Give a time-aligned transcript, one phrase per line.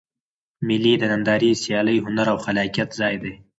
[0.67, 3.33] مېلې د نندارې، سیالۍ، هنر او خلاقیت ځای دئ.